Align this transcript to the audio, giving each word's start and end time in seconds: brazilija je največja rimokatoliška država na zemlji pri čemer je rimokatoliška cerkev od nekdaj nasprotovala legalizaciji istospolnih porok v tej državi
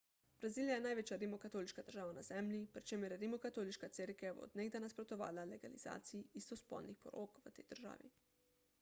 brazilija 0.43 0.75
je 0.75 0.81
največja 0.85 1.17
rimokatoliška 1.23 1.83
država 1.89 2.13
na 2.15 2.21
zemlji 2.29 2.61
pri 2.77 2.81
čemer 2.91 3.13
je 3.15 3.19
rimokatoliška 3.25 3.89
cerkev 3.99 4.41
od 4.47 4.57
nekdaj 4.61 4.83
nasprotovala 4.87 5.43
legalizaciji 5.53 6.25
istospolnih 6.43 6.97
porok 7.09 7.37
v 7.45 7.53
tej 7.59 7.69
državi 7.75 8.11